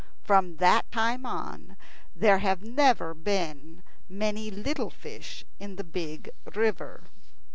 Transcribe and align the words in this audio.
From 0.23 0.57
that 0.57 0.91
time 0.91 1.27
on 1.27 1.77
there 2.15 2.39
have 2.39 2.63
never 2.63 3.13
been 3.13 3.83
many 4.09 4.49
little 4.49 4.89
fish 4.89 5.45
in 5.59 5.75
the 5.75 5.83
big 5.83 6.31
river. 6.55 7.03